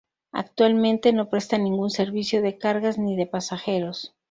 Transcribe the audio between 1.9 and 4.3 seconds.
servicio de cargas ni de pasajeros.